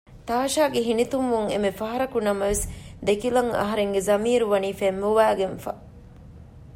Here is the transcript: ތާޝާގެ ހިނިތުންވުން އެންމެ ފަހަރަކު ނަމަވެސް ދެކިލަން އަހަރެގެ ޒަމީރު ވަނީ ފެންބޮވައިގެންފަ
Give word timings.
ތާޝާގެ 0.27 0.81
ހިނިތުންވުން 0.87 1.47
އެންމެ 1.51 1.71
ފަހަރަކު 1.79 2.17
ނަމަވެސް 2.27 2.63
ދެކިލަން 3.05 3.51
އަހަރެގެ 3.59 3.99
ޒަމީރު 4.07 4.45
ވަނީ 4.51 4.69
ފެންބޮވައިގެންފަ 4.79 5.71